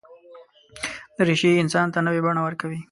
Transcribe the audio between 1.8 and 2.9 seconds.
ته نوې بڼه ورکوي.